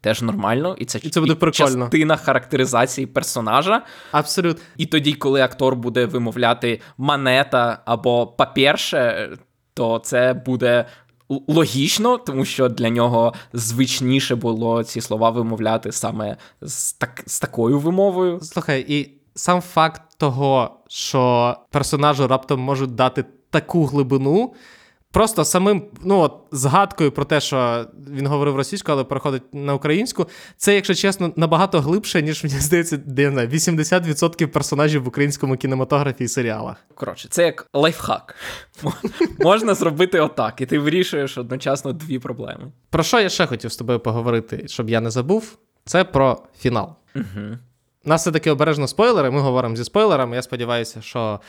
[0.00, 1.84] теж нормально, і це, І це буде прикольно.
[1.84, 3.82] частина характеризації персонажа.
[4.12, 4.64] Абсолютно.
[4.76, 9.30] І тоді, коли актор буде вимовляти манета або папірше,
[9.74, 10.86] то це буде
[11.28, 17.78] логічно, тому що для нього звичніше було ці слова вимовляти саме з, так, з такою
[17.78, 18.40] вимовою.
[18.40, 24.54] Слухай, і сам факт того, що персонажу раптом можуть дати таку глибину.
[25.12, 30.26] Просто самим, ну от згадкою про те, що він говорив російською, але переходить на українську,
[30.56, 36.24] це, якщо чесно, набагато глибше, ніж мені здається, де знаю, 80% персонажів в українському кінематографі
[36.24, 36.76] і серіалах.
[36.94, 38.34] Коротше, це як лайфхак.
[39.38, 42.72] Можна зробити отак, і ти вирішуєш одночасно дві проблеми.
[42.90, 46.94] Про що я ще хотів з тобою поговорити, щоб я не забув, це про фінал.
[47.16, 47.58] Угу.
[48.04, 49.30] Нас все-таки обережно спойлери.
[49.30, 50.36] Ми говоримо зі спойлерами.
[50.36, 51.40] Я сподіваюся, що.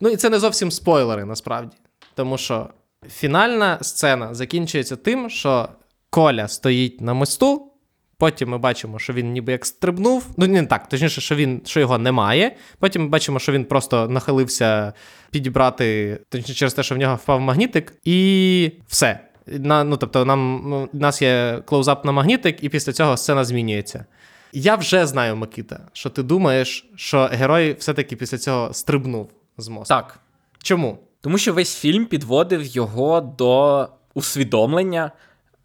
[0.00, 1.76] Ну і це не зовсім спойлери, насправді.
[2.14, 2.68] Тому що
[3.08, 5.68] фінальна сцена закінчується тим, що
[6.10, 7.68] Коля стоїть на мосту.
[8.22, 10.26] Потім ми бачимо, що він ніби як стрибнув.
[10.36, 12.56] Ну, не так, точніше, що він що його немає.
[12.78, 14.92] Потім ми бачимо, що він просто нахилився
[15.30, 19.20] підібрати, точніше, через те, що в нього впав магнітик, і все.
[19.46, 23.44] На, ну, тобто, нам, ну, у нас є клоузап на магнітик, і після цього сцена
[23.44, 24.04] змінюється.
[24.52, 29.94] Я вже знаю, Микита, що ти думаєш, що герой все-таки після цього стрибнув з мосту.
[29.94, 30.18] Так.
[30.62, 30.98] Чому?
[31.20, 35.10] Тому що весь фільм підводив його до усвідомлення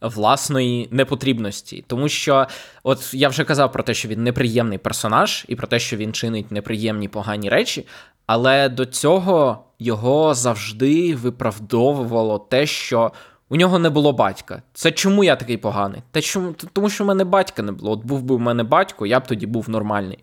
[0.02, 1.84] власної непотрібності.
[1.88, 2.48] Тому що,
[2.84, 6.14] от я вже казав про те, що він неприємний персонаж, і про те, що він
[6.14, 7.88] чинить неприємні погані речі,
[8.26, 13.12] але до цього його завжди виправдовувало те, що.
[13.50, 14.62] У нього не було батька.
[14.74, 16.02] Це чому я такий поганий?
[16.12, 16.56] Та чому?
[16.74, 17.92] Тому що в мене батька не було.
[17.92, 20.20] От був би в мене батько, я б тоді був нормальний.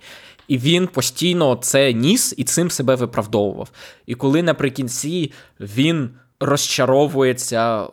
[0.49, 3.71] І він постійно це ніс і цим себе виправдовував.
[4.07, 6.11] І коли наприкінці він
[6.41, 7.87] розчаровується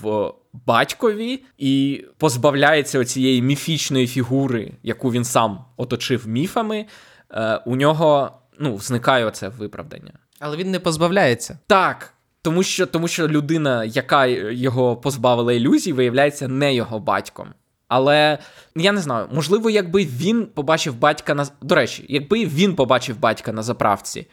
[0.00, 0.32] в
[0.66, 6.86] батькові і позбавляється оцієї міфічної фігури, яку він сам оточив міфами,
[7.30, 10.12] е, у нього ну, зникає оце виправдання.
[10.38, 11.58] Але він не позбавляється.
[11.66, 12.13] Так.
[12.44, 17.48] Тому що, тому що людина, яка його позбавила ілюзій, виявляється не його батьком.
[17.88, 18.38] Але
[18.76, 23.52] я не знаю, можливо, якби він побачив батька на до речі, якби він побачив батька
[23.52, 24.26] на заправці,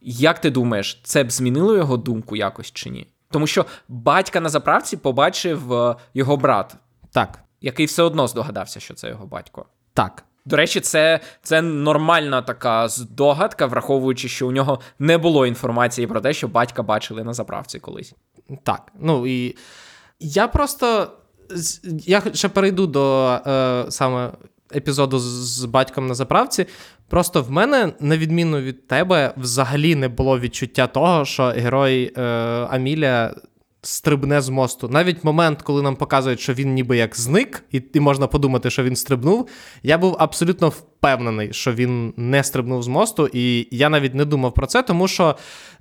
[0.00, 3.06] як ти думаєш, це б змінило його думку якось чи ні?
[3.30, 6.76] Тому що батька на заправці побачив е, його брат,
[7.12, 7.38] Так.
[7.60, 9.66] який все одно здогадався, що це його батько.
[9.94, 10.24] Так.
[10.48, 16.20] До речі, це, це нормальна така здогадка, враховуючи, що у нього не було інформації про
[16.20, 18.14] те, що батька бачили на заправці колись.
[18.64, 18.82] Так.
[19.00, 19.56] Ну і
[20.20, 21.10] я просто.
[22.06, 24.30] Я ще перейду до е, саме
[24.76, 26.66] епізоду з- батьком на заправці.
[27.08, 32.22] Просто в мене, на відміну від тебе, взагалі не було відчуття того, що герой е,
[32.70, 33.34] Аміля
[33.82, 34.88] стрибне з мосту.
[34.88, 38.82] Навіть момент, коли нам показують, що він ніби як зник, і, і можна подумати, що
[38.82, 39.48] він стрибнув.
[39.82, 44.54] Я був абсолютно впевнений, що він не стрибнув з мосту, і я навіть не думав
[44.54, 45.36] про це, тому що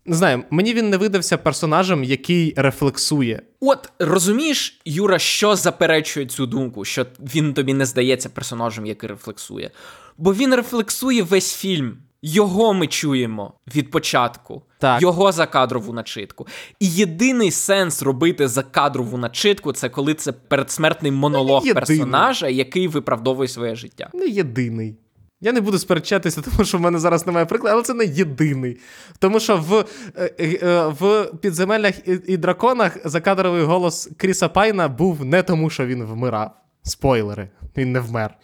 [0.05, 3.41] не знаю, мені він не видався персонажем, який рефлексує.
[3.59, 9.71] От розумієш, Юра, що заперечує цю думку, що він тобі не здається персонажем, який рефлексує.
[10.17, 11.97] Бо він рефлексує весь фільм.
[12.21, 15.01] Його ми чуємо від початку, Так.
[15.01, 16.47] його закадрову начитку.
[16.79, 21.73] І єдиний сенс робити закадрову начитку це коли це передсмертний монолог єдиний.
[21.73, 24.09] персонажа, який виправдовує своє життя.
[24.13, 24.97] Не єдиний.
[25.41, 28.77] Я не буду сперечатися, тому що в мене зараз немає прикладу, але це не єдиний.
[29.19, 31.93] Тому що в, е, е, в підземеллях
[32.27, 36.51] і драконах закадровий голос Кріса Пайна був не тому, що він вмирав.
[36.83, 38.37] Спойлери, він не вмер.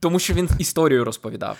[0.00, 1.56] Тому що він історію розповідав.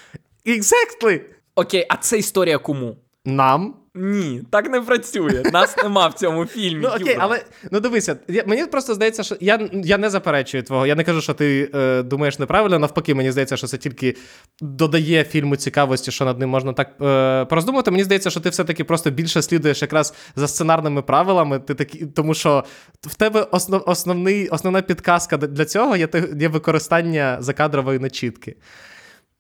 [0.47, 1.21] Exactly!
[1.55, 2.97] Окей, а це історія кому?
[3.25, 3.75] Нам.
[3.95, 5.43] Ні, так не працює.
[5.53, 6.81] Нас нема в цьому фільмі.
[6.83, 10.87] Ну окей, але ну дивися, я, мені просто здається, що я, я не заперечую твого.
[10.87, 12.79] Я не кажу, що ти е, думаєш неправильно.
[12.79, 14.17] Навпаки, мені здається, що це тільки
[14.61, 17.91] додає фільму цікавості, що над ним можна так е, пороздумувати.
[17.91, 21.59] Мені здається, що ти все-таки просто більше слідуєш якраз за сценарними правилами.
[21.59, 22.65] Ти такі, тому що
[23.03, 26.09] в тебе основ, основний, основна підказка для цього є,
[26.41, 28.57] є використання закадрової начітки.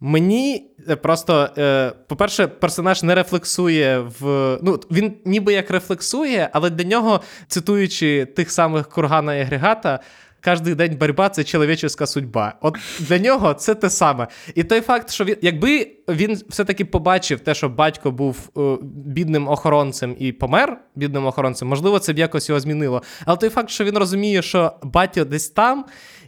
[0.05, 4.59] Мені е, просто, е, по-перше, персонаж не рефлексує в.
[4.63, 10.01] Ну, він ніби як рефлексує, але для нього, цитуючи тих самих Кургана і Агрегата,
[10.45, 12.55] кожен день боротьба це чоловіческа судьба.
[12.61, 14.27] От для нього це те саме.
[14.55, 19.49] І той факт, що він, якби він все-таки побачив те, що батько був е, бідним
[19.49, 23.03] охоронцем і помер бідним охоронцем, можливо, це б якось його змінило.
[23.25, 25.85] Але той факт, що він розуміє, що батько десь там.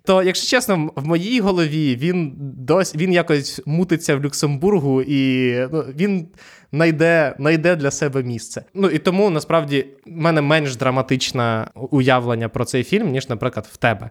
[0.06, 5.84] То, якщо чесно, в моїй голові він досі він якось мутиться в Люксембургу, і ну,
[5.96, 6.28] він
[6.72, 8.64] знайде, знайде для себе місце.
[8.74, 13.76] Ну і тому насправді в мене менш драматичне уявлення про цей фільм, ніж, наприклад, в
[13.76, 14.10] тебе.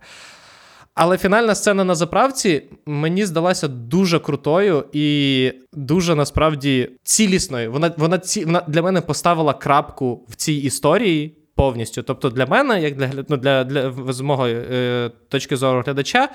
[0.95, 7.71] Але фінальна сцена на заправці мені здалася дуже крутою і дуже насправді цілісною.
[7.71, 12.03] Вона вона, ці, вона для мене поставила крапку в цій історії повністю.
[12.03, 16.29] Тобто для мене, як для ну, для, для з мого е, точки зору глядача,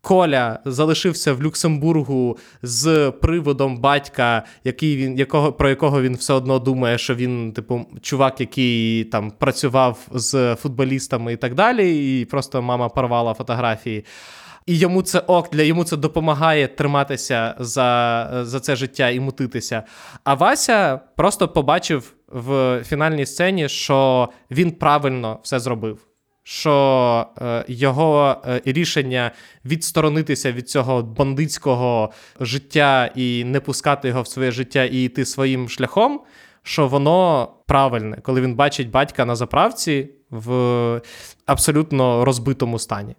[0.00, 6.58] Коля залишився в Люксембургу з приводом батька, який він, якого, про якого він все одно
[6.58, 12.62] думає, що він, типу, чувак, який там працював з футболістами і так далі, і просто
[12.62, 14.04] мама порвала фотографії.
[14.68, 19.82] І йому це ок, для йому це допомагає триматися за за це життя і мутитися.
[20.24, 25.98] А Вася просто побачив в фінальній сцені, що він правильно все зробив.
[26.42, 29.30] Що е, його е, рішення
[29.64, 35.68] відсторонитися від цього бандитського життя і не пускати його в своє життя і йти своїм
[35.68, 36.20] шляхом,
[36.62, 41.00] що воно правильне, коли він бачить батька на заправці в
[41.46, 43.14] абсолютно розбитому стані.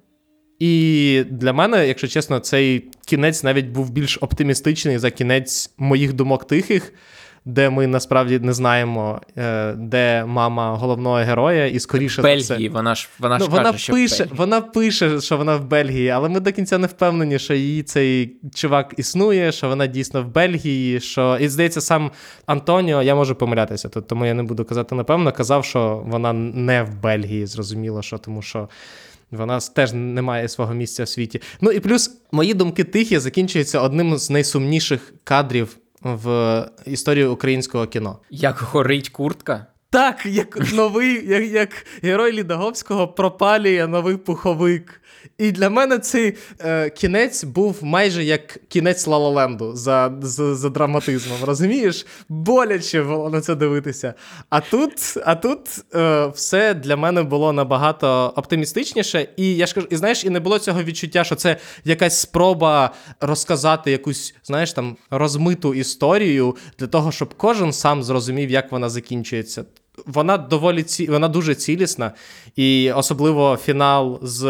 [0.59, 6.47] І для мене, якщо чесно, цей кінець навіть був більш оптимістичний за кінець моїх думок
[6.47, 6.93] тихих,
[7.45, 12.73] де ми насправді не знаємо, е, де мама головного героя, і скоріше в Бельгії, це...
[12.73, 15.65] вона ж вона ну, ж вона каже, що пише, в вона пише, що вона в
[15.65, 20.23] Бельгії, але ми до кінця не впевнені, що її цей чувак існує, що вона дійсно
[20.23, 20.99] в Бельгії.
[20.99, 22.11] Що і здається, сам
[22.45, 25.31] Антоніо, я можу помилятися тут, тому я не буду казати напевно.
[25.31, 27.45] Казав, що вона не в Бельгії.
[27.45, 28.69] Зрозуміло, що тому що.
[29.31, 31.41] Вона теж не має свого місця в світі.
[31.61, 38.19] Ну і плюс мої думки тихі закінчуються одним з найсумніших кадрів в історії українського кіно.
[38.29, 39.65] Як горить куртка?
[39.89, 41.69] Так, як новий, як, як
[42.01, 45.01] герой Лідаговського пропалює новий пуховик.
[45.37, 51.37] І для мене цей е, кінець був майже як кінець Лалаленду за за, за драматизмом.
[51.43, 52.05] Розумієш?
[52.29, 54.13] Боляче було на це дивитися.
[54.49, 55.59] А тут а тут
[55.95, 59.27] е, все для мене було набагато оптимістичніше.
[59.37, 62.93] І я ж кажу, і знаєш, і не було цього відчуття, що це якась спроба
[63.19, 69.65] розказати якусь, знаєш, там розмиту історію для того, щоб кожен сам зрозумів, як вона закінчується.
[70.05, 71.05] Вона доволі ці...
[71.05, 72.11] вона дуже цілісна,
[72.55, 74.45] і особливо фінал з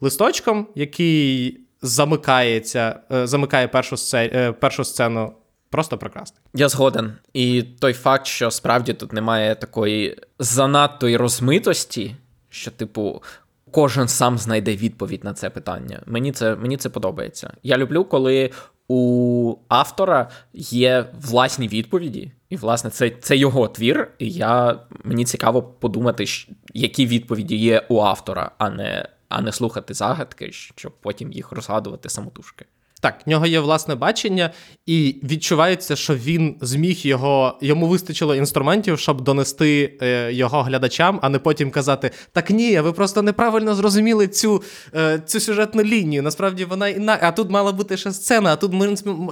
[0.00, 5.32] листочком, який замикається, е, замикає першу сцену, е, першу сцену.
[5.70, 6.40] Просто прекрасний.
[6.54, 7.12] Я згоден.
[7.32, 12.14] І той факт, що справді тут немає такої занадтої розмитості,
[12.48, 13.22] що, типу,
[13.70, 16.02] кожен сам знайде відповідь на це питання.
[16.06, 17.52] Мені це мені це подобається.
[17.62, 18.50] Я люблю, коли
[18.88, 24.10] у автора є власні відповіді, і, власне, це це його твір.
[24.18, 26.24] І я мені цікаво подумати,
[26.74, 32.08] які відповіді є у автора, а не а не слухати загадки, щоб потім їх розгадувати
[32.08, 32.66] самотужки.
[33.00, 34.50] Так, в нього є власне бачення,
[34.86, 41.28] і відчувається, що він зміг його, йому вистачило інструментів, щоб донести е, його глядачам, а
[41.28, 44.62] не потім казати: Так ні, ви просто неправильно зрозуміли цю
[44.94, 46.22] е, цю сюжетну лінію.
[46.22, 47.18] Насправді вона іна...
[47.22, 48.52] а тут мала бути ще сцена.
[48.52, 48.72] А тут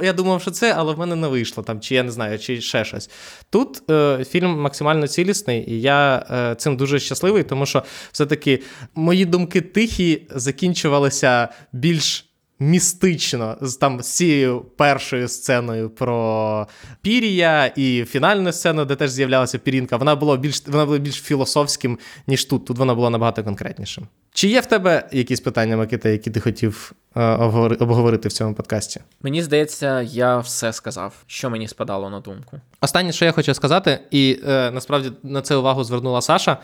[0.02, 2.60] я думав, що це, але в мене не вийшло там, чи я не знаю, чи
[2.60, 3.10] ще щось.
[3.50, 8.62] Тут е, фільм максимально цілісний, і я е, цим дуже щасливий, тому що все-таки
[8.94, 12.25] мої думки тихі закінчувалися більш
[12.58, 16.66] містично з там з цією першою сценою про
[17.02, 21.98] Пірія і фінальну сцену, де теж з'являлася Пірінка, вона була більш вона була більш філософським,
[22.26, 22.64] ніж тут.
[22.66, 24.06] Тут вона була набагато конкретнішим.
[24.32, 29.00] Чи є в тебе якісь питання, Микита, які ти хотів обговорити в цьому подкасті?
[29.22, 32.60] Мені здається, я все сказав, що мені спадало на думку.
[32.80, 36.56] Останнє, що я хочу сказати, і е, насправді на це увагу звернула Саша.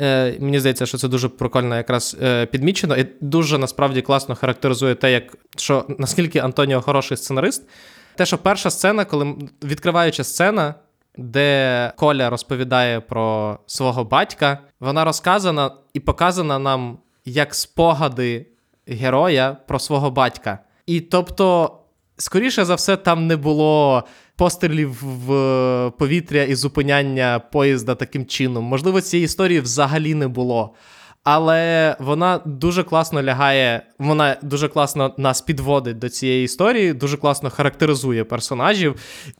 [0.00, 4.94] Е, Мені здається, що це дуже прикольно якраз е, підмічено, і дуже насправді класно характеризує
[4.94, 7.68] те, як що наскільки Антоніо хороший сценарист.
[8.16, 10.74] Те, що перша сцена, коли відкриваюча сцена,
[11.16, 18.46] де Коля розповідає про свого батька, вона розказана і показана нам як спогади
[18.90, 20.58] героя про свого батька.
[20.86, 21.78] І тобто,
[22.16, 24.04] скоріше за все, там не було
[24.36, 28.64] пострілів в повітря і зупиняння поїзда таким чином.
[28.64, 30.74] Можливо, цієї історії взагалі не було.
[31.24, 37.50] Але вона дуже класно лягає, вона дуже класно нас підводить до цієї історії, дуже класно
[37.50, 38.96] характеризує персонажів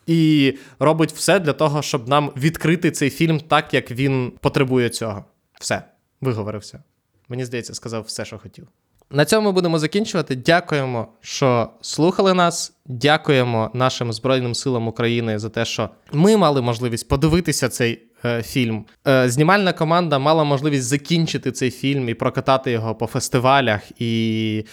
[0.06, 5.24] і робить все для того, щоб нам відкрити цей фільм так, як він потребує цього.
[5.60, 5.82] Все,
[6.20, 6.82] виговорився.
[7.28, 8.68] Мені здається, сказав все, що хотів.
[9.12, 10.36] На цьому будемо закінчувати.
[10.36, 12.72] Дякуємо, що слухали нас.
[12.86, 18.84] Дякуємо нашим Збройним силам України за те, що ми мали можливість подивитися цей е, фільм.
[19.08, 24.64] Е, знімальна команда мала можливість закінчити цей фільм і прокатати його по фестивалях і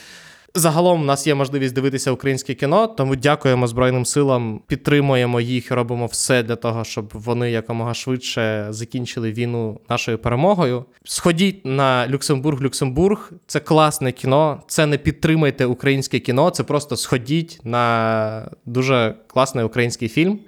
[0.55, 5.73] Загалом у нас є можливість дивитися українське кіно, тому дякуємо Збройним силам, підтримуємо їх і
[5.73, 10.85] робимо все для того, щоб вони якомога швидше закінчили війну нашою перемогою.
[11.03, 13.31] Сходіть на Люксембург, Люксембург.
[13.47, 14.63] Це класне кіно.
[14.67, 20.39] Це не підтримайте українське кіно, це просто сходіть на дуже класний український фільм.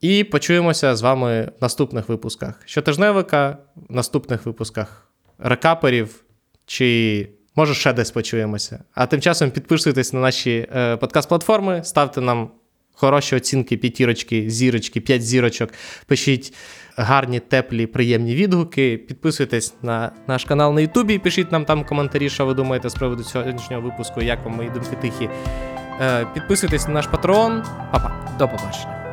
[0.00, 3.58] І почуємося з вами в наступних випусках щотижневика,
[3.88, 6.24] в наступних випусках рекаперів
[6.66, 8.84] чи може ще десь почуємося.
[8.94, 12.50] А тим часом підписуйтесь на наші е, подкаст-платформи, ставте нам
[12.94, 15.70] хороші оцінки, п'ятірочки, зірочки, п'ять зірочок.
[16.06, 16.54] Пишіть
[16.96, 18.96] гарні, теплі, приємні відгуки.
[18.96, 22.94] Підписуйтесь на наш канал на Ютубі і пишіть нам там коментарі, що ви думаєте з
[22.94, 25.28] приводу сьогоднішнього випуску, як вам мої думки тихі.
[26.00, 27.62] Е, підписуйтесь на наш патрон.
[27.92, 28.36] Па-па.
[28.38, 29.05] До побачення.